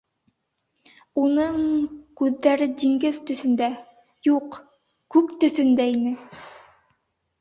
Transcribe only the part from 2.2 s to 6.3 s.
күҙҙәре диңгеҙ төҫөндә, юҡ... күк төҫөндә ине!